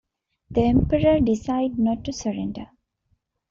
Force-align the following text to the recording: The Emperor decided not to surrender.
The 0.49 0.63
Emperor 0.63 1.19
decided 1.19 1.77
not 1.77 2.03
to 2.05 2.11
surrender. 2.11 2.65